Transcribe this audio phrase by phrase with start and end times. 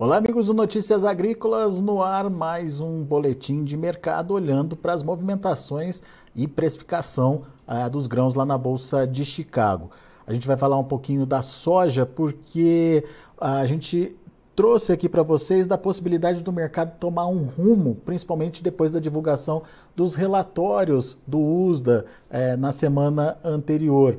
[0.00, 5.02] Olá, amigos do Notícias Agrícolas, no ar mais um boletim de mercado olhando para as
[5.02, 6.04] movimentações
[6.36, 9.90] e precificação ah, dos grãos lá na Bolsa de Chicago.
[10.24, 13.04] A gente vai falar um pouquinho da soja porque
[13.40, 14.16] a gente
[14.54, 19.64] trouxe aqui para vocês da possibilidade do mercado tomar um rumo, principalmente depois da divulgação
[19.96, 24.16] dos relatórios do USDA eh, na semana anterior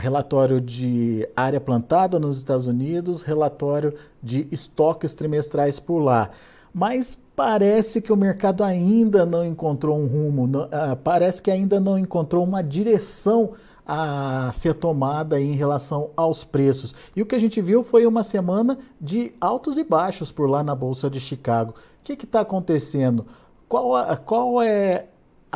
[0.00, 6.30] relatório de área plantada nos Estados Unidos, relatório de estoques trimestrais por lá.
[6.72, 11.80] Mas parece que o mercado ainda não encontrou um rumo, não, uh, parece que ainda
[11.80, 13.52] não encontrou uma direção
[13.86, 16.94] a ser tomada em relação aos preços.
[17.14, 20.62] E o que a gente viu foi uma semana de altos e baixos por lá
[20.62, 21.72] na Bolsa de Chicago.
[21.72, 23.24] O que está acontecendo?
[23.68, 25.06] Qual, qual é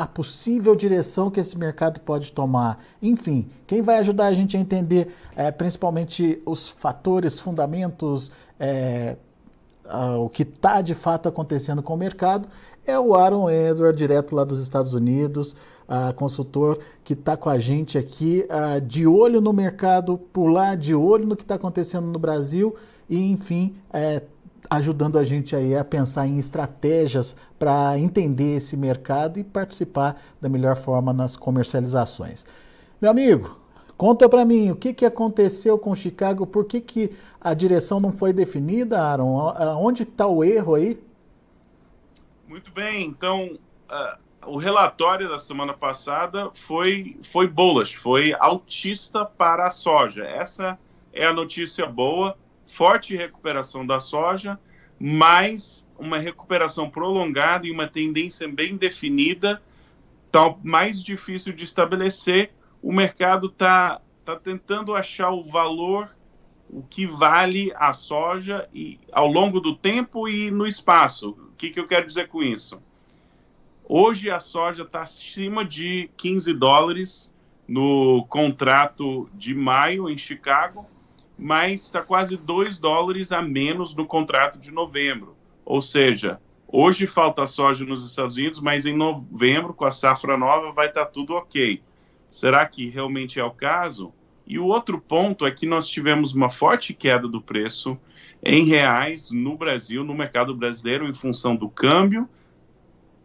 [0.00, 2.82] a possível direção que esse mercado pode tomar.
[3.02, 9.16] Enfim, quem vai ajudar a gente a entender é, principalmente os fatores, fundamentos, é,
[10.18, 12.48] o que está de fato acontecendo com o mercado
[12.86, 15.56] é o Aaron Edward, direto lá dos Estados Unidos,
[16.14, 18.46] consultor que está com a gente aqui,
[18.86, 22.76] de olho no mercado por lá, de olho no que está acontecendo no Brasil
[23.08, 24.22] e, enfim, é,
[24.70, 30.48] ajudando a gente aí a pensar em estratégias para entender esse mercado e participar da
[30.48, 32.46] melhor forma nas comercializações.
[33.02, 33.58] Meu amigo,
[33.96, 37.10] conta para mim o que, que aconteceu com Chicago, por que, que
[37.40, 39.52] a direção não foi definida, Aaron?
[39.78, 41.02] Onde está o erro aí?
[42.46, 43.58] Muito bem, então
[43.90, 50.24] uh, o relatório da semana passada foi, foi bullish, foi altista para a soja.
[50.24, 50.78] Essa
[51.12, 52.36] é a notícia boa
[52.70, 54.58] forte recuperação da soja,
[54.98, 59.62] mas uma recuperação prolongada e uma tendência bem definida,
[60.30, 62.52] tá mais difícil de estabelecer.
[62.82, 66.14] O mercado está tá tentando achar o valor,
[66.68, 71.30] o que vale a soja e, ao longo do tempo e no espaço.
[71.30, 72.82] O que, que eu quero dizer com isso?
[73.84, 77.34] Hoje a soja está acima de 15 dólares
[77.66, 80.86] no contrato de maio em Chicago
[81.40, 85.34] mas está quase 2 dólares a menos no contrato de novembro.
[85.64, 90.70] Ou seja, hoje falta soja nos Estados Unidos, mas em novembro, com a safra nova,
[90.70, 91.82] vai estar tá tudo ok.
[92.28, 94.12] Será que realmente é o caso?
[94.46, 97.98] E o outro ponto é que nós tivemos uma forte queda do preço
[98.44, 102.28] em reais no Brasil, no mercado brasileiro, em função do câmbio.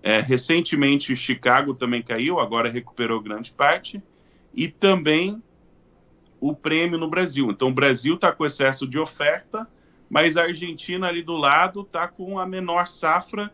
[0.02, 4.02] É, recentemente, Chicago também caiu, agora recuperou grande parte.
[4.54, 5.44] E também
[6.50, 7.50] o prêmio no Brasil.
[7.50, 9.68] Então, o Brasil está com excesso de oferta,
[10.08, 13.52] mas a Argentina ali do lado está com a menor safra,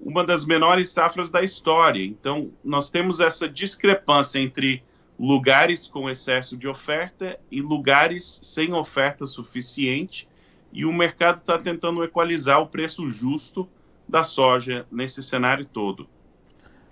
[0.00, 2.04] uma das menores safras da história.
[2.04, 4.84] Então, nós temos essa discrepância entre
[5.18, 10.28] lugares com excesso de oferta e lugares sem oferta suficiente,
[10.70, 13.66] e o mercado está tentando equalizar o preço justo
[14.06, 16.06] da soja nesse cenário todo.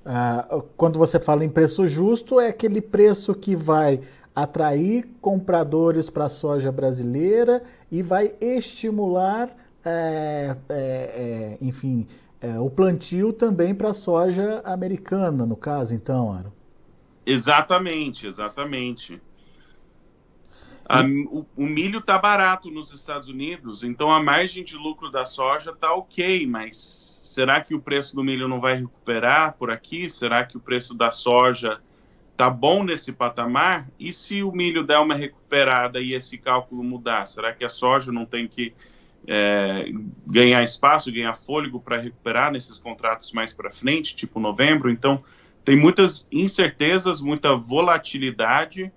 [0.06, 4.00] Ah, quando você fala em preço justo, é aquele preço que vai
[4.34, 9.49] atrair compradores para a soja brasileira e vai estimular,
[9.84, 12.06] é, é, é, enfim,
[12.41, 16.53] é, o plantio também para a soja americana, no caso, então, Aro.
[17.25, 19.21] Exatamente, exatamente.
[20.87, 25.25] A, o, o, milho está barato nos Estados Unidos, então a margem de lucro da
[25.25, 30.11] soja está ok, mas será que o preço do milho não vai recuperar por aqui?
[30.11, 31.81] Será que o preço da soja
[32.37, 33.89] tá bom nesse patamar?
[33.99, 38.11] E se o milho der uma recuperada e esse cálculo mudar, será que a soja
[38.11, 38.75] não tem que
[39.27, 39.91] é,
[40.27, 44.91] ganhar espaço, ganhar fôlego para recuperar nesses contratos mais para frente, tipo novembro?
[44.91, 45.22] Então,
[45.65, 48.93] tem muitas incertezas, muita volatilidade.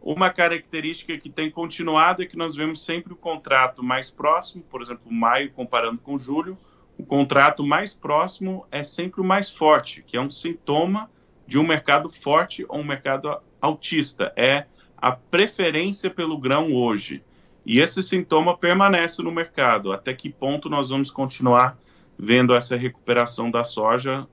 [0.00, 4.80] Uma característica que tem continuado é que nós vemos sempre o contrato mais próximo, por
[4.80, 6.56] exemplo, maio comparando com julho,
[6.96, 11.08] o contrato mais próximo é sempre o mais forte, que é um sintoma
[11.48, 14.30] de um mercado forte ou um mercado altista.
[14.36, 14.66] É
[14.98, 17.24] a preferência pelo grão hoje.
[17.64, 19.90] E esse sintoma permanece no mercado.
[19.90, 21.78] Até que ponto nós vamos continuar
[22.18, 24.28] vendo essa recuperação da soja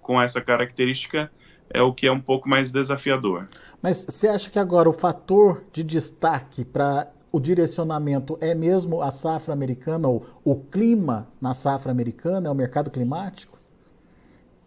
[0.00, 1.28] com essa característica?
[1.68, 3.46] É o que é um pouco mais desafiador.
[3.82, 9.10] Mas você acha que agora o fator de destaque para o direcionamento é mesmo a
[9.10, 13.59] safra americana ou o clima na safra americana, é o mercado climático?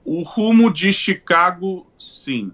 [0.05, 2.51] O rumo de Chicago, sim.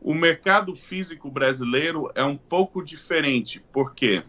[0.00, 4.22] O mercado físico brasileiro é um pouco diferente, porque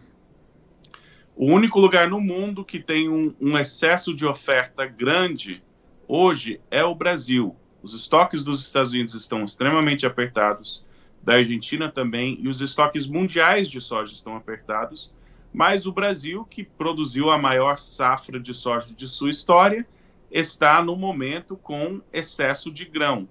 [1.36, 5.62] o único lugar no mundo que tem um, um excesso de oferta grande
[6.06, 7.56] hoje é o Brasil.
[7.82, 10.86] Os estoques dos Estados Unidos estão extremamente apertados,
[11.22, 15.12] da Argentina também, e os estoques mundiais de soja estão apertados.
[15.52, 19.84] mas o Brasil, que produziu a maior safra de soja de sua história,
[20.30, 23.28] está no momento com excesso de grão.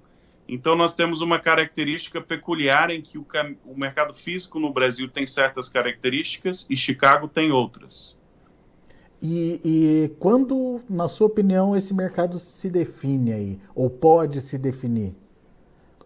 [0.47, 3.25] Então, nós temos uma característica peculiar em que o,
[3.65, 8.19] o mercado físico no Brasil tem certas características e Chicago tem outras.
[9.21, 15.13] E, e, quando, na sua opinião, esse mercado se define aí, ou pode se definir?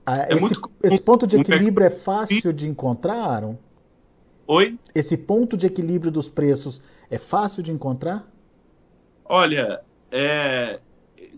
[0.06, 0.72] Ah, é esse, muito...
[0.84, 3.56] esse, ponto de equilíbrio é fácil de encontrar, Aaron?
[4.46, 4.78] Oi?
[4.94, 8.28] Esse ponto de equilíbrio dos preços é fácil de encontrar?
[9.24, 9.82] Olha,
[10.16, 10.80] é,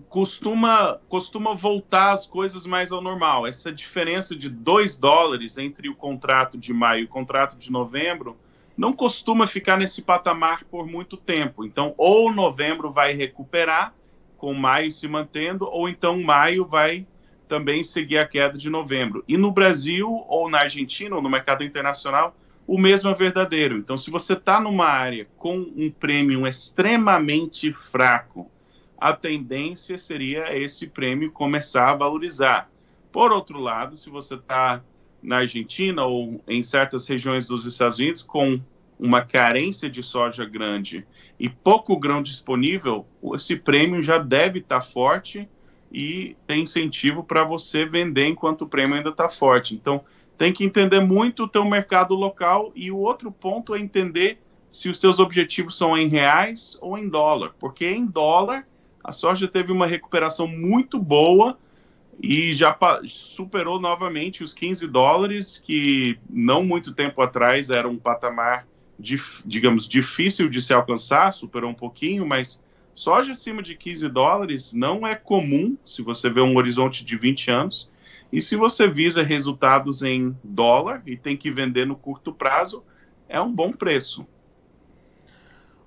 [0.10, 3.48] costuma, costuma voltar as coisas mais ao normal.
[3.48, 8.38] Essa diferença de 2 dólares entre o contrato de maio e o contrato de novembro
[8.76, 11.64] não costuma ficar nesse patamar por muito tempo.
[11.64, 13.94] Então, ou novembro vai recuperar,
[14.38, 17.08] com maio se mantendo, ou então maio vai
[17.48, 19.24] também seguir a queda de novembro.
[19.26, 22.36] E no Brasil, ou na Argentina, ou no mercado internacional,
[22.68, 23.78] o mesmo é verdadeiro.
[23.78, 28.52] Então, se você está numa área com um prêmio extremamente fraco,
[28.98, 32.70] a tendência seria esse prêmio começar a valorizar.
[33.12, 34.84] Por outro lado, se você está
[35.22, 38.60] na Argentina ou em certas regiões dos Estados Unidos com
[39.00, 41.06] uma carência de soja grande
[41.40, 45.50] e pouco grão disponível, esse prêmio já deve estar tá forte
[45.92, 49.76] e tem incentivo para você vender enquanto o prêmio ainda está forte.
[49.76, 50.04] Então,
[50.38, 54.40] tem que entender muito o teu mercado local e o outro ponto é entender
[54.70, 58.68] se os teus objetivos são em reais ou em dólar, porque em dólar
[59.06, 61.58] a soja teve uma recuperação muito boa
[62.22, 62.76] e já
[63.06, 68.68] superou novamente os 15 dólares, que não muito tempo atrás era um patamar,
[68.98, 72.64] digamos, difícil de se alcançar, superou um pouquinho, mas
[72.96, 77.52] soja acima de 15 dólares não é comum, se você vê um horizonte de 20
[77.52, 77.92] anos.
[78.32, 82.84] E se você visa resultados em dólar e tem que vender no curto prazo,
[83.30, 84.26] é um bom preço.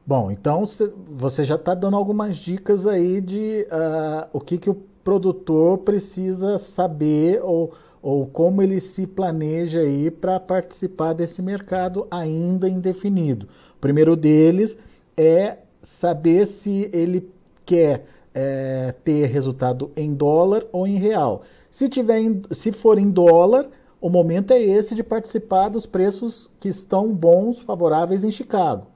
[0.09, 0.65] Bom, então
[1.07, 4.75] você já está dando algumas dicas aí de uh, o que, que o
[5.05, 12.71] produtor precisa saber ou, ou como ele se planeja aí para participar desse mercado ainda
[12.71, 13.51] indefinido.
[13.77, 14.79] O primeiro deles
[15.15, 17.31] é saber se ele
[17.67, 21.43] quer é, ter resultado em dólar ou em real.
[21.71, 23.69] Se, tiver em, se for em dólar,
[24.01, 28.87] o momento é esse de participar dos preços que estão bons, favoráveis em Chicago.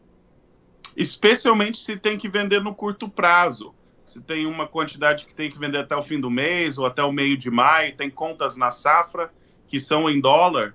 [0.97, 3.75] Especialmente se tem que vender no curto prazo.
[4.05, 7.03] Se tem uma quantidade que tem que vender até o fim do mês ou até
[7.03, 9.33] o meio de maio, tem contas na safra
[9.67, 10.75] que são em dólar,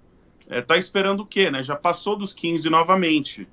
[0.49, 1.51] está é, esperando o quê?
[1.51, 1.61] Né?
[1.61, 3.47] Já passou dos 15 novamente.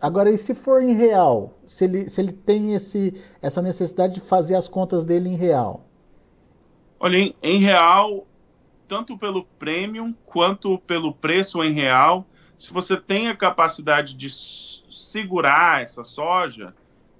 [0.00, 1.58] Agora, e se for em real?
[1.66, 5.88] Se ele, se ele tem esse, essa necessidade de fazer as contas dele em real?
[7.00, 8.26] Olha, em, em real,
[8.86, 12.26] tanto pelo premium quanto pelo preço em real,
[12.58, 14.28] se você tem a capacidade de
[15.06, 16.74] segurar essa soja,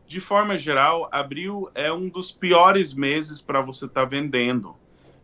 [0.07, 4.77] de forma geral, abril é um dos piores meses para você estar tá vendendo,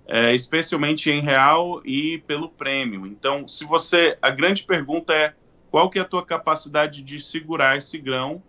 [0.07, 3.07] é, especialmente em real e pelo prêmio.
[3.07, 5.35] Então, se você, a grande pergunta é
[5.71, 8.43] qual que é a tua capacidade de segurar esse grão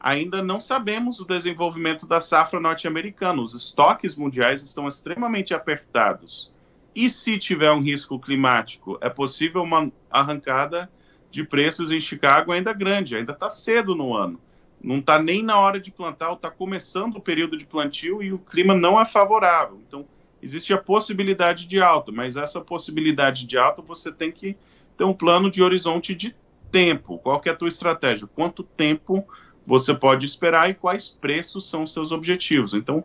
[0.00, 3.40] ainda não sabemos o desenvolvimento da safra norte-americana.
[3.40, 6.52] Os estoques mundiais estão extremamente apertados.
[6.94, 10.90] E se tiver um risco climático, é possível uma arrancada
[11.32, 14.38] de preços em Chicago ainda grande, ainda está cedo no ano.
[14.82, 18.38] Não está nem na hora de plantar, está começando o período de plantio e o
[18.38, 19.80] clima não é favorável.
[19.88, 20.04] Então,
[20.42, 24.56] existe a possibilidade de alta, mas essa possibilidade de alta você tem que
[24.96, 26.36] ter um plano de horizonte de
[26.70, 27.18] tempo.
[27.18, 28.28] Qual que é a tua estratégia?
[28.34, 29.26] Quanto tempo
[29.66, 32.74] você pode esperar e quais preços são os seus objetivos.
[32.74, 33.02] Então,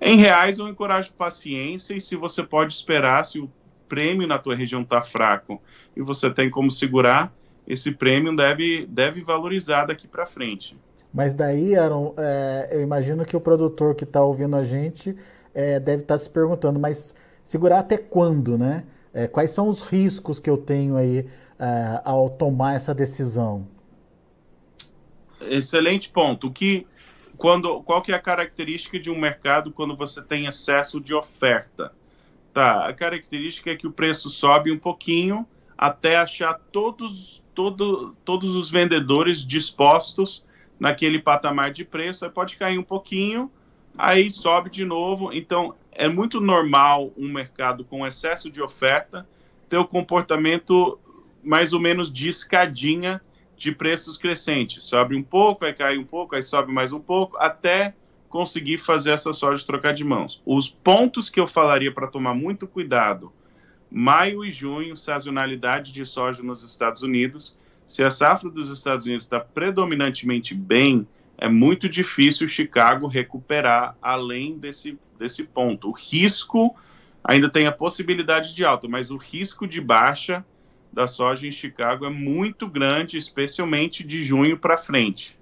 [0.00, 3.50] em reais, eu encorajo paciência e se você pode esperar, se o
[3.88, 5.60] prêmio na tua região está fraco
[5.96, 7.32] e você tem como segurar,
[7.66, 10.76] esse prêmio deve, deve valorizar daqui para frente.
[11.12, 15.16] Mas daí, Aaron, é, eu imagino que o produtor que está ouvindo a gente
[15.54, 18.84] é, deve estar tá se perguntando, mas segurar até quando, né?
[19.14, 21.26] É, quais são os riscos que eu tenho aí
[21.58, 23.66] é, ao tomar essa decisão?
[25.40, 26.48] Excelente ponto.
[26.48, 26.86] O que,
[27.38, 31.92] quando, qual que é a característica de um mercado quando você tem excesso de oferta?
[32.52, 35.46] Tá, a característica é que o preço sobe um pouquinho
[35.76, 40.46] até achar todos, todo, todos os vendedores dispostos
[40.78, 42.24] naquele patamar de preço.
[42.24, 43.50] Aí pode cair um pouquinho,
[43.96, 45.32] aí sobe de novo.
[45.32, 49.26] Então, é muito normal um mercado com excesso de oferta
[49.68, 51.00] ter o comportamento
[51.42, 53.20] mais ou menos de escadinha
[53.56, 54.84] de preços crescentes.
[54.84, 57.94] Sobe um pouco, aí cai um pouco, aí sobe mais um pouco, até
[58.28, 60.42] conseguir fazer essa soja trocar de mãos.
[60.44, 63.32] Os pontos que eu falaria para tomar muito cuidado,
[63.98, 69.24] maio e junho, sazonalidade de soja nos Estados Unidos, Se a safra dos Estados Unidos
[69.24, 71.06] está predominantemente bem,
[71.38, 75.88] é muito difícil Chicago recuperar além desse, desse ponto.
[75.88, 76.74] O risco
[77.22, 80.44] ainda tem a possibilidade de alta, mas o risco de baixa
[80.92, 85.38] da soja em Chicago é muito grande, especialmente de junho para frente.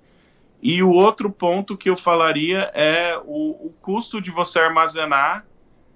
[0.63, 5.45] E o outro ponto que eu falaria é o, o, custo de você armazenar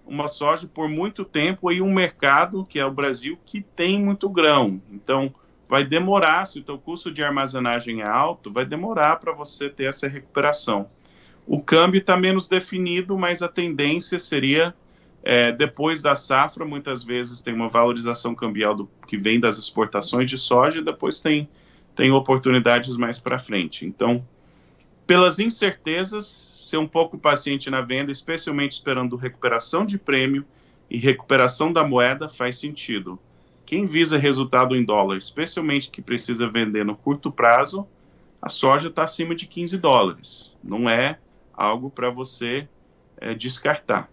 [0.08, 4.28] uma soja por muito tempo em um mercado, que é o Brasil, que tem muito
[4.28, 4.80] grão.
[4.90, 5.32] Então,
[5.68, 9.84] vai demorar, se o teu custo de armazenagem é alto, vai demorar para você ter
[9.84, 10.88] essa recuperação.
[11.46, 14.74] O câmbio está menos definido, mas a tendência seria
[15.22, 20.30] é, depois da safra, muitas vezes tem uma valorização cambial do, que vem das exportações
[20.30, 21.48] de soja e depois tem,
[21.94, 23.84] tem oportunidades mais para frente.
[23.84, 24.26] Então,
[25.08, 30.44] pelas incertezas, ser um pouco paciente na venda, especialmente esperando recuperação de prêmio
[30.90, 33.18] e recuperação da moeda, faz sentido.
[33.64, 37.86] Quem visa resultado em dólar, especialmente que precisa vender no curto prazo,
[38.40, 40.54] a soja está acima de 15 dólares.
[40.62, 41.18] Não é
[41.54, 42.68] algo para você
[43.16, 44.10] é, descartar.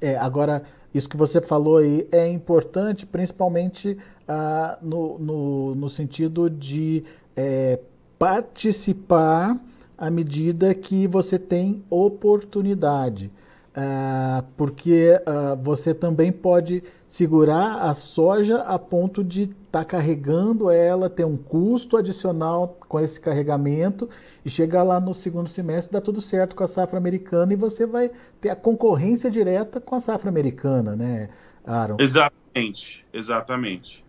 [0.00, 6.50] É, agora, isso que você falou aí é importante, principalmente ah, no, no, no, sentido
[6.50, 7.04] de
[7.36, 7.78] é,
[8.18, 9.56] participar
[9.96, 13.30] à medida que você tem oportunidade.
[13.78, 20.70] Ah, porque ah, você também pode segurar a soja a ponto de estar tá carregando
[20.70, 24.08] ela, ter um custo adicional com esse carregamento
[24.42, 27.86] e chegar lá no segundo semestre, dá tudo certo com a safra americana e você
[27.86, 28.10] vai
[28.40, 31.28] ter a concorrência direta com a safra americana, né,
[31.62, 31.98] Aaron?
[32.00, 34.05] Exatamente, exatamente.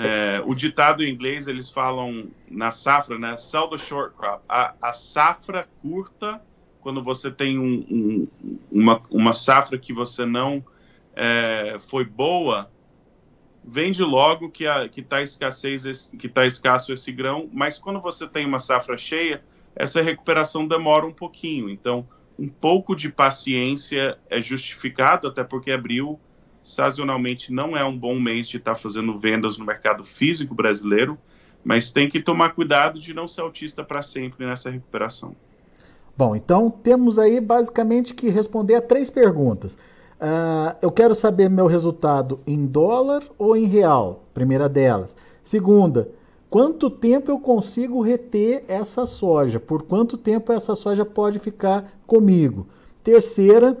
[0.00, 4.74] É, o ditado em inglês, eles falam na safra, né, sell the short crop, a,
[4.80, 6.40] a safra curta
[6.80, 8.28] quando você tem um, um,
[8.70, 10.64] uma, uma safra que você não
[11.16, 12.70] é, foi boa,
[13.64, 18.46] vende logo que que está escassez que está escasso esse grão, mas quando você tem
[18.46, 19.42] uma safra cheia,
[19.74, 21.68] essa recuperação demora um pouquinho.
[21.68, 26.20] Então, um pouco de paciência é justificado, até porque abril
[26.68, 31.16] sazonalmente não é um bom mês de estar tá fazendo vendas no mercado físico brasileiro,
[31.64, 35.34] mas tem que tomar cuidado de não ser autista para sempre nessa recuperação.
[36.16, 39.74] Bom, então temos aí basicamente que responder a três perguntas.
[39.74, 44.24] Uh, eu quero saber meu resultado em dólar ou em real?
[44.34, 45.16] Primeira delas.
[45.42, 46.10] Segunda,
[46.50, 49.58] quanto tempo eu consigo reter essa soja?
[49.58, 52.66] Por quanto tempo essa soja pode ficar comigo?
[53.02, 53.78] Terceira,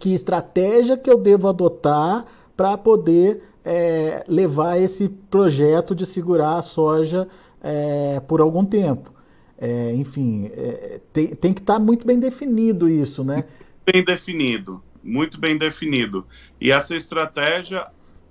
[0.00, 2.24] que estratégia que eu devo adotar
[2.56, 7.28] para poder é, levar esse projeto de segurar a soja
[7.62, 9.12] é, por algum tempo?
[9.58, 13.44] É, enfim, é, tem, tem, que estar tá muito bem definido isso, né?
[13.84, 16.26] Bem definido, muito bem definido.
[16.58, 17.86] E essa estratégia,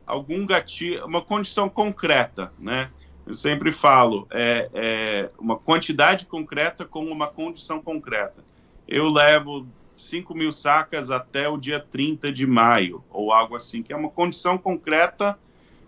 [0.07, 2.89] algum gatilho, uma condição concreta, né?
[3.27, 8.43] Eu sempre falo, é, é uma quantidade concreta com uma condição concreta.
[8.87, 9.67] Eu levo
[9.99, 14.09] 5 mil sacas até o dia 30 de maio, ou algo assim, que é uma
[14.09, 15.37] condição concreta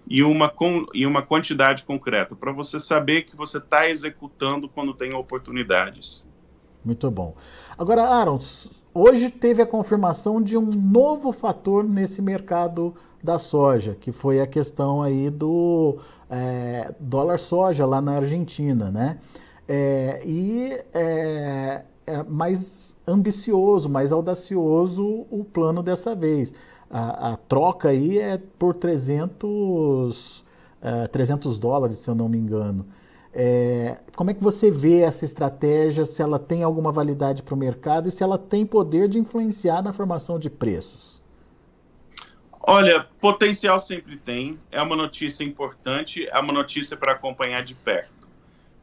[0.07, 4.93] e uma, com, e uma quantidade concreta, para você saber que você está executando quando
[4.93, 6.25] tem oportunidades.
[6.83, 7.35] Muito bom.
[7.77, 8.39] Agora, Aaron,
[8.93, 14.47] hoje teve a confirmação de um novo fator nesse mercado da soja, que foi a
[14.47, 15.99] questão aí do
[16.29, 19.19] é, dólar soja lá na Argentina, né?
[19.67, 26.53] É, e é, é mais ambicioso, mais audacioso o plano dessa vez
[26.91, 32.85] a, a troca aí é por 300, uh, 300 dólares, se eu não me engano.
[33.33, 37.57] É, como é que você vê essa estratégia, se ela tem alguma validade para o
[37.57, 41.21] mercado e se ela tem poder de influenciar na formação de preços?
[42.63, 48.27] Olha, potencial sempre tem, é uma notícia importante, é uma notícia para acompanhar de perto.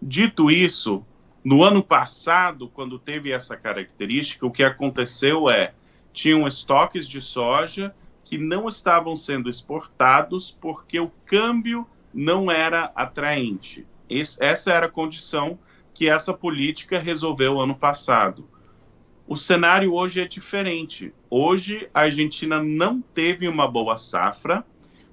[0.01, 1.05] Dito isso,
[1.49, 5.73] no ano passado, quando teve essa característica, o que aconteceu é
[6.13, 13.87] tinham estoques de soja que não estavam sendo exportados porque o câmbio não era atraente.
[14.11, 15.59] Esse, essa era a condição
[15.95, 18.47] que essa política resolveu ano passado.
[19.27, 21.15] O cenário hoje é diferente.
[21.31, 24.63] Hoje, a Argentina não teve uma boa safra,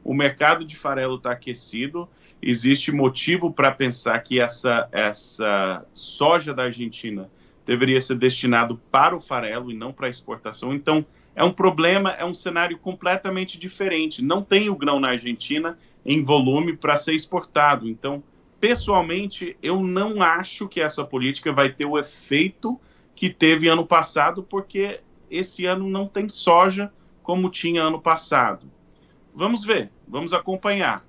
[0.04, 2.10] o mercado de farelo está aquecido,
[2.46, 7.28] existe motivo para pensar que essa, essa soja da Argentina
[7.66, 10.72] deveria ser destinado para o farelo e não para exportação.
[10.72, 11.04] Então,
[11.36, 14.24] é um problema, é um cenário completamente diferente.
[14.24, 15.76] Não tem o grão na Argentina
[16.06, 17.90] em volume para ser exportado.
[17.90, 18.24] Então,
[18.60, 22.80] pessoalmente, eu não acho que essa política vai ter o efeito
[23.16, 25.00] que teve ano passado, porque
[25.32, 28.70] esse ano não tem soja como tinha ano passado.
[29.34, 31.04] Vamos ver, vamos acompanhar.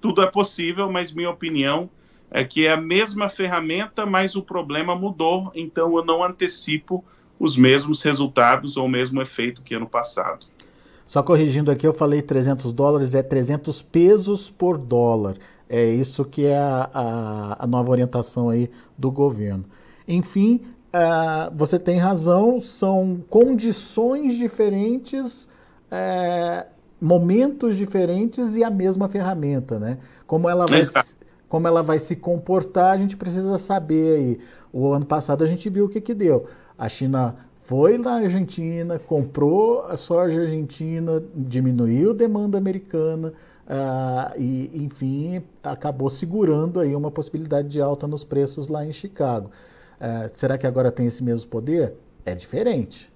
[0.00, 1.88] Tudo é possível, mas minha opinião
[2.30, 7.04] é que é a mesma ferramenta, mas o problema mudou, então eu não antecipo
[7.38, 10.46] os mesmos resultados ou o mesmo efeito que ano passado.
[11.06, 15.36] Só corrigindo aqui, eu falei 300 dólares, é 300 pesos por dólar.
[15.68, 19.64] É isso que é a, a, a nova orientação aí do governo.
[20.08, 20.60] Enfim,
[20.94, 25.48] uh, você tem razão, são condições diferentes,
[25.90, 26.66] uh,
[27.00, 29.98] momentos diferentes e a mesma ferramenta, né?
[30.26, 30.80] Como ela vai,
[31.48, 34.38] como ela vai se comportar, a gente precisa saber aí.
[34.72, 36.46] O ano passado a gente viu o que, que deu.
[36.78, 43.32] A China foi na Argentina, comprou a soja argentina, diminuiu a demanda americana
[43.66, 49.50] uh, e, enfim, acabou segurando aí uma possibilidade de alta nos preços lá em Chicago.
[49.98, 51.94] Uh, será que agora tem esse mesmo poder?
[52.26, 53.10] É diferente.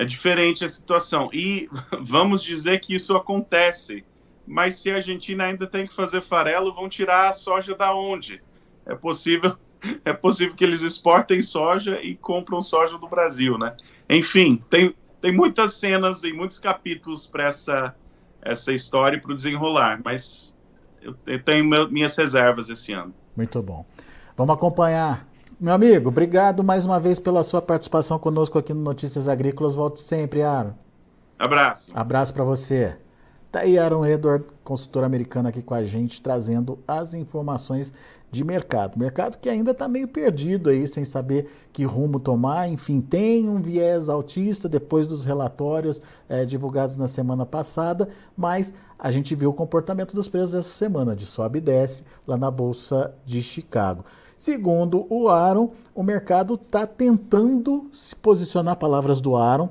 [0.00, 1.28] É diferente a situação.
[1.30, 1.68] E
[2.00, 4.02] vamos dizer que isso acontece.
[4.46, 8.42] Mas se a Argentina ainda tem que fazer farelo, vão tirar a soja da onde?
[8.86, 9.58] É possível
[10.02, 13.76] é possível que eles exportem soja e compram soja do Brasil, né?
[14.08, 17.94] Enfim, tem, tem muitas cenas e muitos capítulos para essa,
[18.40, 20.54] essa história para o desenrolar, mas
[21.02, 23.14] eu, eu tenho meu, minhas reservas esse ano.
[23.36, 23.84] Muito bom.
[24.34, 25.29] Vamos acompanhar.
[25.60, 29.74] Meu amigo, obrigado mais uma vez pela sua participação conosco aqui no Notícias Agrícolas.
[29.74, 30.72] Volte sempre, Aaron.
[31.38, 31.90] Abraço.
[31.94, 32.96] Abraço para você.
[33.52, 37.92] Tá aí Aaron Edward, consultor americano aqui com a gente, trazendo as informações
[38.30, 38.98] de mercado.
[38.98, 42.66] Mercado que ainda está meio perdido aí, sem saber que rumo tomar.
[42.68, 49.10] Enfim, tem um viés altista depois dos relatórios é, divulgados na semana passada, mas a
[49.10, 53.14] gente viu o comportamento dos preços essa semana, de sobe e desce lá na Bolsa
[53.24, 54.04] de Chicago.
[54.36, 59.70] Segundo o Aaron, o mercado está tentando se posicionar, palavras do Aaron,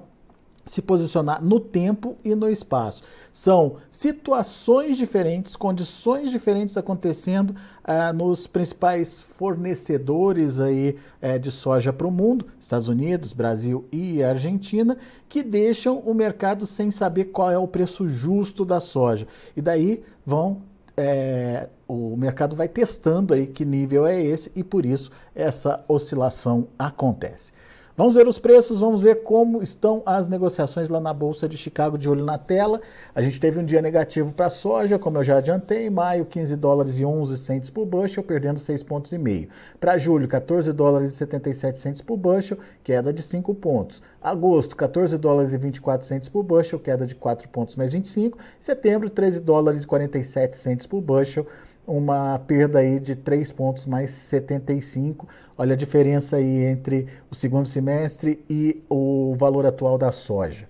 [0.69, 3.01] se posicionar no tempo e no espaço.
[3.33, 12.05] São situações diferentes, condições diferentes acontecendo ah, nos principais fornecedores aí, eh, de soja para
[12.05, 14.95] o mundo, Estados Unidos, Brasil e Argentina,
[15.27, 19.27] que deixam o mercado sem saber qual é o preço justo da soja.
[19.57, 20.61] E daí vão
[20.95, 26.67] é, o mercado vai testando aí que nível é esse e por isso essa oscilação
[26.77, 27.53] acontece.
[27.99, 31.97] Vamos ver os preços, vamos ver como estão as negociações lá na Bolsa de Chicago
[31.97, 32.79] de olho na tela.
[33.13, 36.23] A gente teve um dia negativo para a soja, como eu já adiantei, em maio
[36.23, 39.49] 15 dólares e 11 centes por bushel, perdendo 6 pontos e meio.
[39.81, 44.01] Para julho, 14 dólares e 77 centes por bushel, queda de 5 pontos.
[44.21, 48.37] Agosto, 14 dólares e 24 centes por bushel, queda de 4 pontos mais 25.
[48.61, 51.45] Setembro, 13 dólares e 47 centes por bushel,
[51.89, 55.27] uma perda aí de 3 pontos mais 75.
[55.57, 60.69] Olha a diferença aí entre o segundo semestre e o valor atual da soja.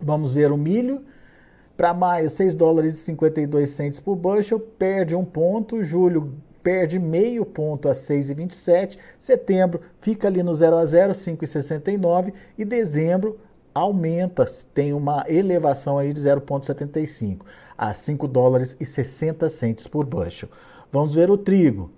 [0.00, 1.02] Vamos ver o milho.
[1.76, 5.84] Para maio, 6 dólares e 52 centes por bushel, perde um ponto.
[5.84, 8.98] Julho perde meio ponto a 6,27.
[9.16, 13.38] Setembro fica ali no 0 a 0, 5,69 e dezembro
[13.72, 14.44] aumenta,
[14.74, 17.44] tem uma elevação aí de 0,75
[17.78, 20.48] a 5 dólares e 60 centes por bushel.
[20.92, 21.92] Vamos ver o trigo.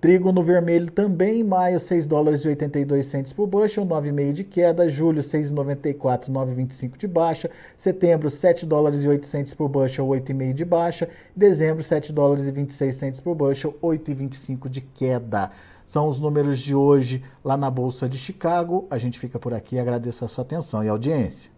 [0.00, 4.88] Trigo no vermelho também, maio 6 dólares e 82 centes por bushel, 9,5 de queda,
[4.88, 10.64] julho 6,94, 9,25 de baixa, setembro 7 dólares e 8 centes por bushel, 8,5 de
[10.64, 15.50] baixa, dezembro 7 dólares e 26 centes por bushel, 8,25 de queda.
[15.84, 18.86] São os números de hoje lá na Bolsa de Chicago.
[18.88, 21.57] A gente fica por aqui, agradeço a sua atenção e audiência.